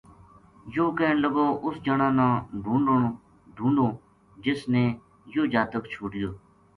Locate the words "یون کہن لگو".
0.73-1.45